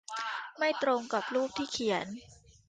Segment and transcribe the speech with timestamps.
[0.57, 2.07] ไม่ตรงกับรูปที่เขียน